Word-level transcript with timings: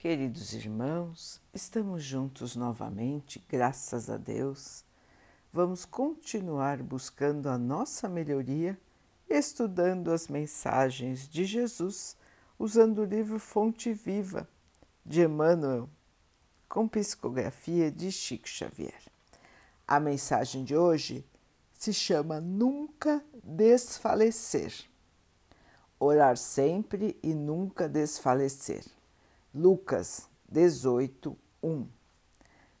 Queridos 0.00 0.54
irmãos, 0.54 1.42
estamos 1.52 2.02
juntos 2.02 2.56
novamente, 2.56 3.44
graças 3.46 4.08
a 4.08 4.16
Deus. 4.16 4.82
Vamos 5.52 5.84
continuar 5.84 6.82
buscando 6.82 7.50
a 7.50 7.58
nossa 7.58 8.08
melhoria, 8.08 8.80
estudando 9.28 10.10
as 10.10 10.26
mensagens 10.26 11.28
de 11.28 11.44
Jesus, 11.44 12.16
usando 12.58 13.02
o 13.02 13.04
livro 13.04 13.38
Fonte 13.38 13.92
Viva 13.92 14.48
de 15.04 15.20
Emmanuel, 15.20 15.86
com 16.66 16.88
psicografia 16.88 17.90
de 17.90 18.10
Chico 18.10 18.48
Xavier. 18.48 19.02
A 19.86 20.00
mensagem 20.00 20.64
de 20.64 20.74
hoje 20.74 21.26
se 21.74 21.92
chama 21.92 22.40
Nunca 22.40 23.22
Desfalecer. 23.44 24.72
Orar 25.98 26.38
sempre 26.38 27.18
e 27.22 27.34
nunca 27.34 27.86
desfalecer. 27.86 28.82
Lucas 29.52 30.28
18, 30.48 31.36
1. 31.60 31.86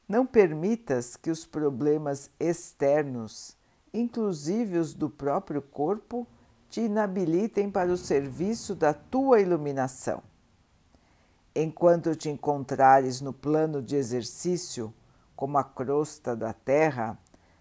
Não 0.08 0.24
permitas 0.24 1.16
que 1.16 1.28
os 1.28 1.44
problemas 1.44 2.30
externos, 2.38 3.56
inclusive 3.92 4.78
os 4.78 4.94
do 4.94 5.10
próprio 5.10 5.60
corpo, 5.60 6.26
te 6.68 6.82
inabilitem 6.82 7.68
para 7.68 7.90
o 7.92 7.96
serviço 7.96 8.76
da 8.76 8.94
tua 8.94 9.40
iluminação. 9.40 10.22
Enquanto 11.56 12.14
te 12.14 12.30
encontrares 12.30 13.20
no 13.20 13.32
plano 13.32 13.82
de 13.82 13.96
exercício, 13.96 14.94
como 15.34 15.58
a 15.58 15.64
crosta 15.64 16.36
da 16.36 16.52
terra, 16.52 17.18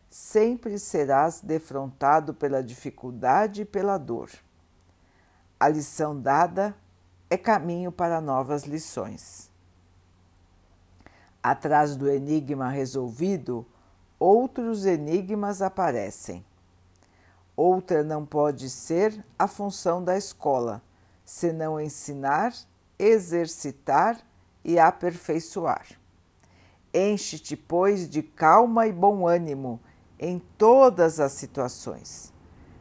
sempre 0.07 0.77
serás 0.77 1.41
defrontado 1.41 2.31
pela 2.31 2.61
dificuldade 2.61 3.63
e 3.63 3.65
pela 3.65 3.97
dor. 3.97 4.29
A 5.59 5.67
lição 5.67 6.19
dada 6.19 6.75
é 7.29 7.37
caminho 7.37 7.91
para 7.91 8.19
novas 8.19 8.63
lições. 8.63 9.49
Atrás 11.41 11.95
do 11.95 12.09
enigma 12.09 12.69
resolvido, 12.69 13.65
outros 14.17 14.85
enigmas 14.85 15.61
aparecem. 15.61 16.43
Outra 17.55 18.03
não 18.03 18.25
pode 18.25 18.69
ser 18.69 19.23
a 19.37 19.47
função 19.47 20.03
da 20.03 20.17
escola, 20.17 20.81
senão 21.23 21.79
ensinar, 21.79 22.53
exercitar 22.97 24.19
e 24.63 24.79
aperfeiçoar. 24.79 25.85
Enche-te, 26.93 27.55
pois, 27.55 28.09
de 28.09 28.23
calma 28.23 28.87
e 28.87 28.91
bom 28.91 29.27
ânimo 29.27 29.79
em 30.17 30.39
todas 30.57 31.19
as 31.19 31.33
situações. 31.33 32.33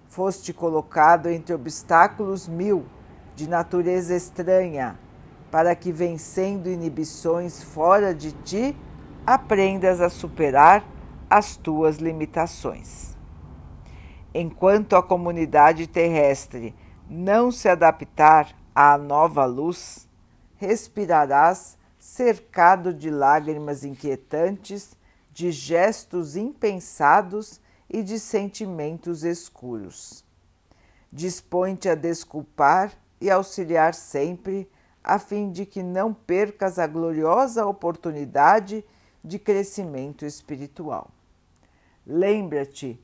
Foste 0.08 0.53
colocado 0.53 1.28
entre 1.28 1.55
obstáculos 1.55 2.48
mil 2.48 2.86
de 3.39 3.48
natureza 3.48 4.17
estranha, 4.17 4.98
para 5.48 5.72
que, 5.77 5.92
vencendo 5.92 6.69
inibições 6.69 7.62
fora 7.62 8.12
de 8.12 8.33
ti, 8.33 8.77
aprendas 9.25 10.00
a 10.00 10.11
superar 10.11 10.84
as 11.30 11.55
tuas 11.55 11.98
limitações. 11.98 13.17
Enquanto 14.34 14.97
a 14.97 15.03
comunidade 15.05 15.86
terrestre 15.86 16.75
não 17.08 17.53
se 17.53 17.69
adaptar 17.69 18.56
à 18.75 18.98
nova 18.98 19.45
luz, 19.45 20.08
respirarás 20.56 21.78
cercado 21.97 22.92
de 22.92 23.08
lágrimas 23.08 23.84
inquietantes, 23.84 24.97
de 25.33 25.52
gestos 25.52 26.34
impensados 26.34 27.61
e 27.89 28.02
de 28.02 28.19
sentimentos 28.19 29.23
escuros. 29.23 30.25
Dispõe-te 31.12 31.89
a 31.89 31.95
desculpar 31.95 32.92
e 33.20 33.30
auxiliar 33.30 33.94
sempre, 33.94 34.70
a 35.02 35.19
fim 35.19 35.50
de 35.50 35.64
que 35.64 35.83
não 35.83 36.12
percas 36.12 36.78
a 36.78 36.86
gloriosa 36.86 37.66
oportunidade 37.66 38.84
de 39.24 39.38
crescimento 39.38 40.24
espiritual. 40.24 41.11
Lembra-te 42.06 43.00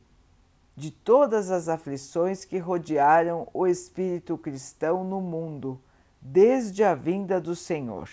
de 0.77 0.91
todas 0.91 1.51
as 1.51 1.69
aflições 1.69 2.45
que 2.45 2.59
rodearam 2.59 3.49
o 3.53 3.67
espírito 3.67 4.37
cristão 4.37 5.05
no 5.05 5.21
mundo 5.21 5.81
desde 6.21 6.83
a 6.83 6.95
vinda 6.95 7.41
do 7.41 7.55
Senhor. 7.55 8.09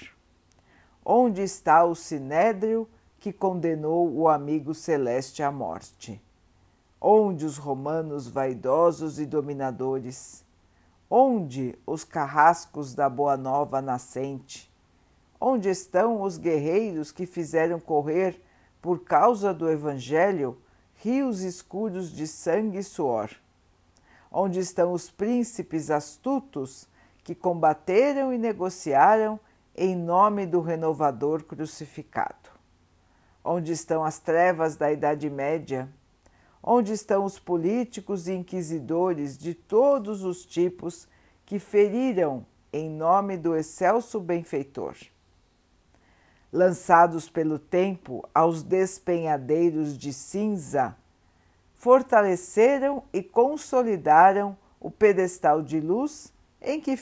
Onde 1.03 1.41
está 1.41 1.83
o 1.83 1.95
sinédrio 1.95 2.87
que 3.19 3.31
condenou 3.31 4.11
o 4.13 4.27
amigo 4.27 4.73
celeste 4.73 5.41
à 5.41 5.51
morte? 5.51 6.21
Onde 6.99 7.45
os 7.45 7.57
romanos 7.57 8.27
vaidosos 8.27 9.19
e 9.19 9.25
dominadores? 9.25 10.43
Onde 11.13 11.77
os 11.85 12.05
carrascos 12.05 12.95
da 12.95 13.09
Boa 13.09 13.35
Nova 13.35 13.81
nascente? 13.81 14.73
Onde 15.41 15.67
estão 15.67 16.21
os 16.21 16.37
guerreiros 16.37 17.11
que 17.11 17.25
fizeram 17.25 17.81
correr, 17.81 18.41
por 18.81 19.03
causa 19.03 19.53
do 19.53 19.69
Evangelho, 19.69 20.57
rios 20.95 21.41
escuros 21.41 22.13
de 22.13 22.25
sangue 22.25 22.77
e 22.77 22.83
suor? 22.83 23.29
Onde 24.31 24.61
estão 24.61 24.93
os 24.93 25.09
príncipes 25.09 25.91
astutos 25.91 26.87
que 27.25 27.35
combateram 27.35 28.31
e 28.31 28.37
negociaram 28.37 29.37
em 29.75 29.93
nome 29.93 30.45
do 30.45 30.61
renovador 30.61 31.43
crucificado? 31.43 32.49
Onde 33.43 33.73
estão 33.73 34.01
as 34.05 34.17
trevas 34.17 34.77
da 34.77 34.89
Idade 34.89 35.29
Média? 35.29 35.89
Onde 36.63 36.93
estão 36.93 37.25
os 37.25 37.39
políticos 37.39 38.27
e 38.27 38.33
inquisidores 38.33 39.37
de 39.37 39.53
todos 39.53 40.23
os 40.23 40.45
tipos 40.45 41.07
que 41.45 41.57
feriram 41.57 42.45
em 42.71 42.89
nome 42.89 43.35
do 43.35 43.55
excelso 43.55 44.19
benfeitor? 44.19 44.95
Lançados 46.53 47.29
pelo 47.29 47.57
tempo 47.57 48.27
aos 48.33 48.61
despenhadeiros 48.61 49.97
de 49.97 50.13
cinza, 50.13 50.95
fortaleceram 51.73 53.03
e 53.11 53.23
consolidaram 53.23 54.55
o 54.79 54.91
pedestal 54.91 55.63
de 55.63 55.79
luz 55.79 56.31
em 56.61 56.79
que, 56.79 56.95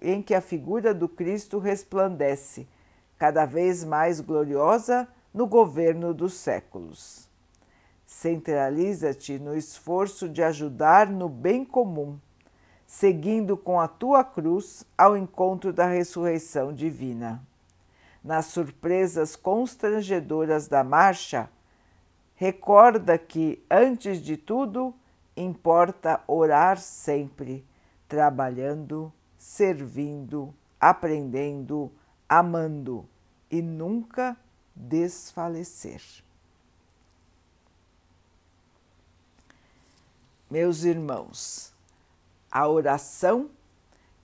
em 0.00 0.22
que 0.22 0.34
a 0.34 0.40
figura 0.40 0.94
do 0.94 1.06
Cristo 1.06 1.58
resplandece, 1.58 2.66
cada 3.18 3.44
vez 3.44 3.84
mais 3.84 4.20
gloriosa 4.20 5.06
no 5.34 5.46
governo 5.46 6.14
dos 6.14 6.32
séculos. 6.32 7.28
Centraliza-te 8.12 9.38
no 9.38 9.56
esforço 9.56 10.28
de 10.28 10.42
ajudar 10.44 11.08
no 11.08 11.28
bem 11.28 11.64
comum, 11.64 12.20
seguindo 12.86 13.56
com 13.56 13.80
a 13.80 13.88
tua 13.88 14.22
cruz 14.22 14.84
ao 14.96 15.16
encontro 15.16 15.72
da 15.72 15.86
ressurreição 15.86 16.72
divina. 16.72 17.42
Nas 18.22 18.46
surpresas 18.46 19.34
constrangedoras 19.34 20.68
da 20.68 20.84
marcha, 20.84 21.50
recorda 22.36 23.18
que, 23.18 23.64
antes 23.68 24.20
de 24.20 24.36
tudo, 24.36 24.94
importa 25.36 26.22
orar 26.28 26.78
sempre, 26.78 27.66
trabalhando, 28.06 29.12
servindo, 29.36 30.54
aprendendo, 30.78 31.90
amando 32.28 33.08
e 33.50 33.60
nunca 33.60 34.36
desfalecer. 34.76 36.00
Meus 40.52 40.84
irmãos, 40.84 41.72
a 42.50 42.68
oração 42.68 43.48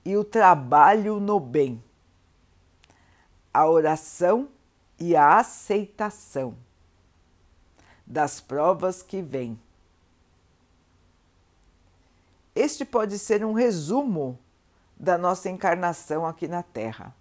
e 0.04 0.14
o 0.14 0.22
trabalho 0.22 1.18
no 1.18 1.40
bem, 1.40 1.82
a 3.52 3.66
oração 3.66 4.50
e 4.98 5.16
a 5.16 5.38
aceitação 5.38 6.54
das 8.06 8.42
provas 8.42 9.02
que 9.02 9.22
vêm. 9.22 9.58
Este 12.54 12.84
pode 12.84 13.18
ser 13.18 13.42
um 13.42 13.54
resumo 13.54 14.38
da 15.00 15.16
nossa 15.16 15.48
encarnação 15.48 16.26
aqui 16.26 16.46
na 16.46 16.62
Terra, 16.62 17.14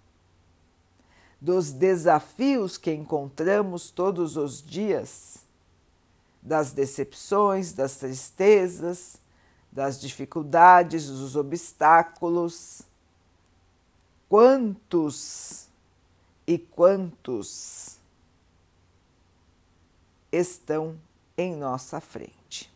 dos 1.40 1.72
desafios 1.72 2.76
que 2.76 2.92
encontramos 2.92 3.90
todos 3.90 4.36
os 4.36 4.62
dias 4.62 5.47
das 6.42 6.72
decepções, 6.72 7.72
das 7.72 7.96
tristezas, 7.96 9.18
das 9.70 10.00
dificuldades, 10.00 11.08
dos 11.08 11.36
obstáculos. 11.36 12.82
Quantos 14.28 15.68
e 16.46 16.58
quantos 16.58 17.98
estão 20.30 20.96
em 21.36 21.54
nossa 21.56 22.00
frente? 22.00 22.70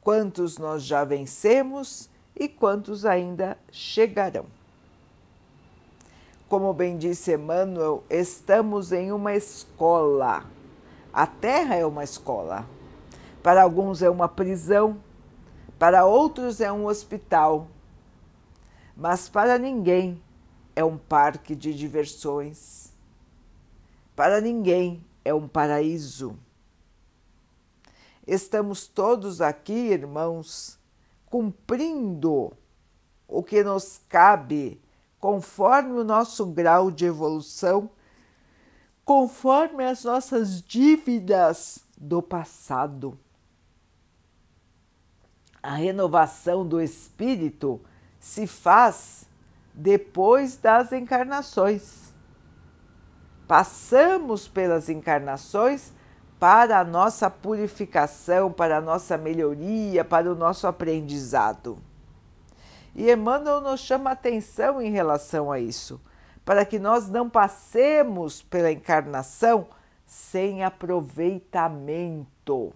Quantos 0.00 0.58
nós 0.58 0.82
já 0.82 1.04
vencemos 1.04 2.08
e 2.36 2.48
quantos 2.48 3.06
ainda 3.06 3.56
chegarão? 3.72 4.46
Como 6.48 6.72
bem 6.74 6.98
disse 6.98 7.32
Emmanuel, 7.32 8.04
estamos 8.10 8.92
em 8.92 9.10
uma 9.10 9.34
escola 9.34 10.44
a 11.14 11.28
Terra 11.28 11.76
é 11.76 11.86
uma 11.86 12.02
escola. 12.02 12.68
Para 13.40 13.62
alguns 13.62 14.02
é 14.02 14.10
uma 14.10 14.28
prisão, 14.28 15.00
para 15.78 16.04
outros 16.04 16.60
é 16.60 16.72
um 16.72 16.86
hospital. 16.86 17.68
Mas 18.96 19.28
para 19.28 19.56
ninguém 19.56 20.20
é 20.74 20.84
um 20.84 20.98
parque 20.98 21.54
de 21.54 21.72
diversões. 21.72 22.92
Para 24.16 24.40
ninguém 24.40 25.04
é 25.24 25.32
um 25.32 25.46
paraíso. 25.46 26.36
Estamos 28.26 28.88
todos 28.88 29.40
aqui, 29.40 29.92
irmãos, 29.92 30.80
cumprindo 31.26 32.52
o 33.28 33.40
que 33.40 33.62
nos 33.62 34.00
cabe 34.08 34.80
conforme 35.20 35.92
o 35.92 36.04
nosso 36.04 36.44
grau 36.44 36.90
de 36.90 37.04
evolução, 37.04 37.88
conforme 39.04 39.84
as 39.84 40.04
nossas 40.04 40.62
dívidas 40.62 41.80
do 41.96 42.22
passado. 42.22 43.18
A 45.62 45.74
renovação 45.74 46.66
do 46.66 46.80
espírito 46.80 47.80
se 48.18 48.46
faz 48.46 49.26
depois 49.72 50.56
das 50.56 50.92
encarnações. 50.92 52.12
Passamos 53.46 54.48
pelas 54.48 54.88
encarnações 54.88 55.92
para 56.38 56.78
a 56.78 56.84
nossa 56.84 57.30
purificação, 57.30 58.52
para 58.52 58.78
a 58.78 58.80
nossa 58.80 59.16
melhoria, 59.16 60.04
para 60.04 60.30
o 60.30 60.34
nosso 60.34 60.66
aprendizado. 60.66 61.78
E 62.94 63.10
Emmanuel 63.10 63.60
nos 63.60 63.80
chama 63.80 64.10
atenção 64.10 64.80
em 64.80 64.90
relação 64.90 65.50
a 65.50 65.58
isso, 65.58 66.00
para 66.44 66.64
que 66.64 66.78
nós 66.78 67.08
não 67.08 67.28
passemos 67.30 68.42
pela 68.42 68.70
encarnação 68.70 69.66
sem 70.04 70.62
aproveitamento. 70.62 72.72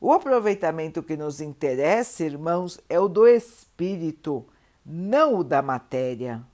O 0.00 0.12
aproveitamento 0.12 1.02
que 1.02 1.16
nos 1.16 1.40
interessa, 1.40 2.24
irmãos, 2.24 2.78
é 2.88 3.00
o 3.00 3.08
do 3.08 3.26
espírito, 3.26 4.46
não 4.84 5.36
o 5.36 5.44
da 5.44 5.62
matéria. 5.62 6.44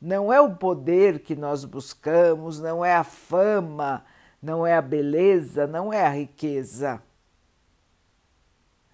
Não 0.00 0.32
é 0.32 0.40
o 0.40 0.54
poder 0.54 1.18
que 1.20 1.34
nós 1.34 1.64
buscamos, 1.64 2.60
não 2.60 2.84
é 2.84 2.94
a 2.94 3.02
fama, 3.02 4.04
não 4.40 4.64
é 4.66 4.76
a 4.76 4.82
beleza, 4.82 5.66
não 5.66 5.92
é 5.92 6.06
a 6.06 6.10
riqueza. 6.10 7.02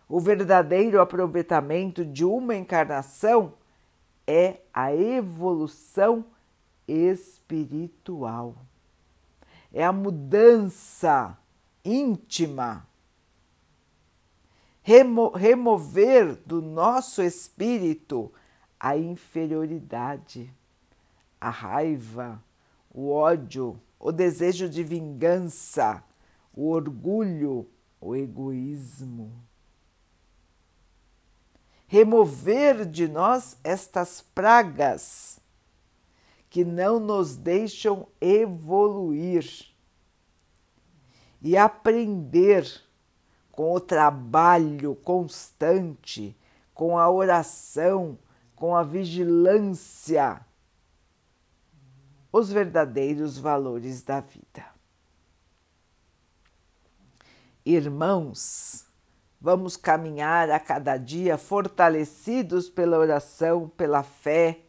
O 0.09 0.21
verdadeiro 0.21 1.01
aproveitamento 1.01 2.05
de 2.05 2.25
uma 2.25 2.55
encarnação 2.55 3.55
é 4.27 4.61
a 4.73 4.95
evolução 4.95 6.25
espiritual. 6.87 8.57
É 9.73 9.85
a 9.85 9.93
mudança 9.93 11.37
íntima. 11.85 12.87
Remo 14.83 15.31
remover 15.31 16.37
do 16.45 16.61
nosso 16.61 17.23
espírito 17.23 18.33
a 18.79 18.97
inferioridade, 18.97 20.53
a 21.41 21.51
raiva, 21.51 22.43
o 22.91 23.11
ódio, 23.11 23.81
o 23.99 24.11
desejo 24.11 24.69
de 24.69 24.83
vingança, 24.83 26.03
o 26.57 26.71
orgulho, 26.71 27.69
o 28.01 28.17
egoísmo. 28.17 29.33
Remover 31.93 32.87
de 32.87 33.07
nós 33.07 33.55
estas 33.63 34.23
pragas 34.23 35.39
que 36.49 36.65
não 36.65 36.99
nos 36.99 37.37
deixam 37.37 38.09
evoluir 38.19 39.67
e 41.43 41.55
aprender 41.55 42.67
com 43.51 43.75
o 43.75 43.79
trabalho 43.79 44.95
constante, 45.05 46.35
com 46.73 46.99
a 46.99 47.11
oração, 47.11 48.19
com 48.57 48.75
a 48.75 48.83
vigilância 48.83 50.41
os 52.33 52.51
verdadeiros 52.51 53.37
valores 53.37 54.03
da 54.03 54.21
vida. 54.21 54.65
Irmãos, 57.67 58.87
vamos 59.43 59.77
caminhar 59.77 60.49
a 60.51 60.61
cada 60.61 60.97
dia 60.97 61.37
fortalecidos 61.37 62.71
pela 62.71 62.97
oração, 62.97 63.69
pela 63.77 64.05
fé 64.05 64.61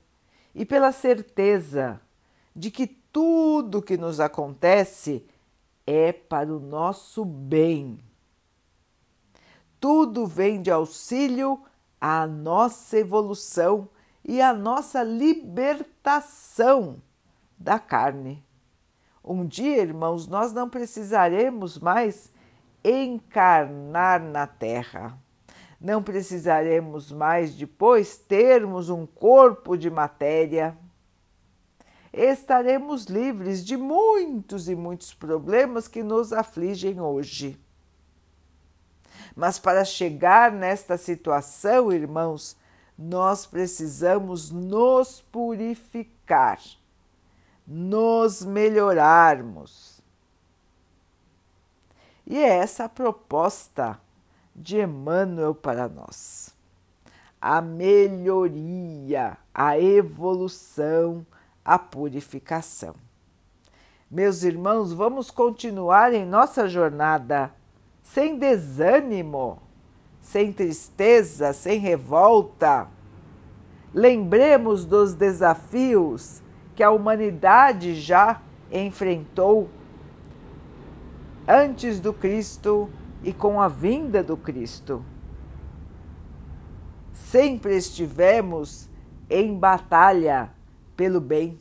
e 0.55 0.65
pela 0.65 0.91
certeza 0.91 2.01
de 2.55 2.71
que 2.71 2.87
tudo 2.87 3.83
que 3.83 3.95
nos 3.95 4.19
acontece 4.19 5.23
é 5.85 6.11
para 6.11 6.51
o 6.51 6.59
nosso 6.59 7.23
bem. 7.23 7.99
Tudo 9.79 10.25
vem 10.25 10.59
de 10.59 10.71
auxílio 10.71 11.61
à 12.01 12.25
nossa 12.25 12.97
evolução 12.97 13.87
e 14.25 14.41
à 14.41 14.53
nossa 14.53 15.03
libertação 15.03 16.99
da 17.59 17.77
carne. 17.77 18.43
Um 19.23 19.45
dia, 19.45 19.83
irmãos, 19.83 20.25
nós 20.25 20.51
não 20.51 20.67
precisaremos 20.67 21.77
mais 21.77 22.32
encarnar 22.83 24.21
na 24.21 24.45
terra. 24.45 25.17
Não 25.79 26.01
precisaremos 26.01 27.11
mais 27.11 27.53
depois 27.53 28.17
termos 28.17 28.89
um 28.89 29.05
corpo 29.05 29.77
de 29.77 29.89
matéria. 29.89 30.77
Estaremos 32.11 33.05
livres 33.05 33.65
de 33.65 33.75
muitos 33.75 34.69
e 34.69 34.75
muitos 34.75 35.13
problemas 35.13 35.87
que 35.87 36.03
nos 36.03 36.31
afligem 36.31 37.01
hoje. 37.01 37.59
Mas 39.35 39.57
para 39.57 39.83
chegar 39.83 40.51
nesta 40.51 40.97
situação, 40.97 41.91
irmãos, 41.91 42.55
nós 42.97 43.45
precisamos 43.45 44.51
nos 44.51 45.21
purificar 45.21 46.59
nos 47.65 48.43
melhorarmos. 48.43 49.92
E 52.25 52.37
é 52.37 52.57
essa 52.57 52.85
a 52.85 52.89
proposta 52.89 53.99
de 54.55 54.79
Emmanuel 54.79 55.53
para 55.53 55.89
nós. 55.89 56.55
A 57.41 57.61
melhoria, 57.61 59.37
a 59.53 59.77
evolução, 59.77 61.25
a 61.65 61.77
purificação. 61.77 62.95
Meus 64.09 64.43
irmãos, 64.43 64.93
vamos 64.93 65.29
continuar 65.31 66.13
em 66.13 66.25
nossa 66.25 66.67
jornada 66.67 67.51
sem 68.03 68.37
desânimo, 68.37 69.61
sem 70.21 70.53
tristeza, 70.53 71.51
sem 71.51 71.79
revolta. 71.79 72.87
Lembremos 73.93 74.85
dos 74.85 75.13
desafios 75.13 76.41
que 76.75 76.83
a 76.83 76.91
humanidade 76.91 77.95
já 77.95 78.41
enfrentou 78.71 79.69
antes 81.47 81.99
do 81.99 82.13
Cristo 82.13 82.89
e 83.23 83.33
com 83.33 83.61
a 83.61 83.67
vinda 83.67 84.23
do 84.23 84.37
Cristo. 84.37 85.03
Sempre 87.13 87.75
estivemos 87.75 88.89
em 89.29 89.57
batalha 89.57 90.51
pelo 90.95 91.19
bem, 91.19 91.57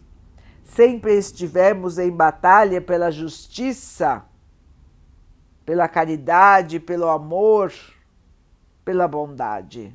sempre 0.65 1.17
estivemos 1.17 1.99
em 1.99 2.11
batalha 2.11 2.81
pela 2.81 3.11
justiça, 3.11 4.25
pela 5.65 5.89
caridade, 5.89 6.79
pelo 6.79 7.09
amor, 7.09 7.73
pela 8.85 9.09
bondade, 9.09 9.95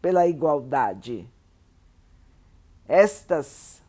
pela 0.00 0.26
igualdade. 0.26 1.28
Estas 2.88 3.80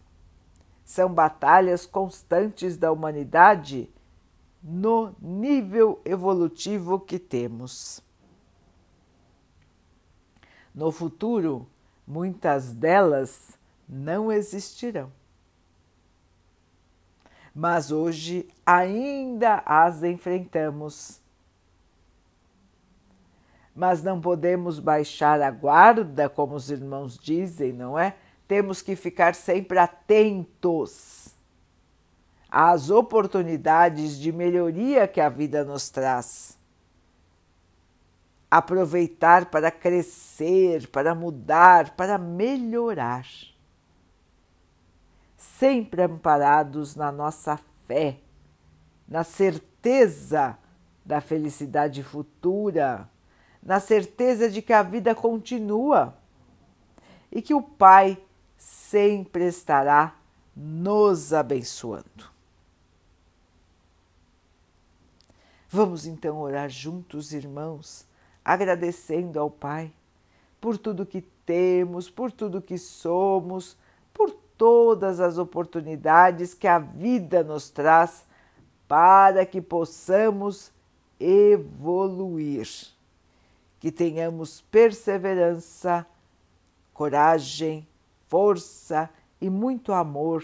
são 0.85 1.11
batalhas 1.11 1.85
constantes 1.85 2.77
da 2.77 2.91
humanidade 2.91 3.92
no 4.63 5.13
nível 5.21 6.01
evolutivo 6.05 6.99
que 6.99 7.19
temos. 7.19 8.01
No 10.73 10.91
futuro, 10.91 11.67
muitas 12.07 12.71
delas 12.73 13.57
não 13.87 14.31
existirão. 14.31 15.11
Mas 17.53 17.91
hoje 17.91 18.47
ainda 18.65 19.61
as 19.65 20.01
enfrentamos. 20.01 21.21
Mas 23.75 24.01
não 24.01 24.21
podemos 24.21 24.79
baixar 24.79 25.41
a 25.41 25.51
guarda, 25.51 26.29
como 26.29 26.55
os 26.55 26.71
irmãos 26.71 27.17
dizem, 27.17 27.73
não 27.73 27.99
é? 27.99 28.15
temos 28.53 28.81
que 28.81 28.95
ficar 28.95 29.33
sempre 29.35 29.79
atentos 29.79 31.32
às 32.55 32.91
oportunidades 32.91 34.19
de 34.19 34.31
melhoria 34.31 35.07
que 35.07 35.19
a 35.19 35.27
vida 35.27 35.63
nos 35.63 35.89
traz. 35.89 36.55
Aproveitar 38.49 39.47
para 39.47 39.71
crescer, 39.71 40.87
para 40.89 41.15
mudar, 41.15 41.95
para 41.95 42.15
melhorar. 42.19 43.25
Sempre 45.35 46.03
amparados 46.03 46.95
na 46.95 47.11
nossa 47.11 47.59
fé, 47.87 48.19
na 49.07 49.23
certeza 49.23 50.55
da 51.03 51.19
felicidade 51.19 52.03
futura, 52.03 53.09
na 53.63 53.79
certeza 53.79 54.47
de 54.47 54.61
que 54.61 54.73
a 54.73 54.83
vida 54.83 55.15
continua 55.15 56.15
e 57.31 57.41
que 57.41 57.55
o 57.55 57.63
Pai 57.63 58.23
sempre 58.55 59.47
estará 59.47 60.15
nos 60.55 61.33
abençoando. 61.33 62.32
Vamos 65.75 66.05
então 66.05 66.39
orar 66.39 66.69
juntos, 66.69 67.33
irmãos, 67.33 68.05
agradecendo 68.45 69.39
ao 69.39 69.49
Pai 69.49 69.91
por 70.61 70.77
tudo 70.77 71.03
que 71.03 71.21
temos, 71.47 72.11
por 72.11 72.31
tudo 72.31 72.61
que 72.61 72.77
somos, 72.77 73.75
por 74.13 74.29
todas 74.55 75.19
as 75.19 75.39
oportunidades 75.39 76.53
que 76.53 76.67
a 76.67 76.77
vida 76.77 77.43
nos 77.43 77.71
traz 77.71 78.23
para 78.87 79.47
que 79.47 79.59
possamos 79.59 80.71
evoluir, 81.19 82.69
que 83.79 83.91
tenhamos 83.91 84.61
perseverança, 84.69 86.05
coragem, 86.93 87.87
força 88.27 89.09
e 89.41 89.49
muito 89.49 89.91
amor 89.91 90.43